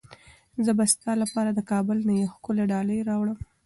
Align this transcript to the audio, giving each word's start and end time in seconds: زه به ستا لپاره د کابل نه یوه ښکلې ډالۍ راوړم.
زه 0.65 0.71
به 0.77 0.85
ستا 0.93 1.11
لپاره 1.23 1.49
د 1.53 1.59
کابل 1.71 1.97
نه 2.07 2.13
یوه 2.19 2.33
ښکلې 2.35 2.63
ډالۍ 2.71 2.99
راوړم. 3.09 3.37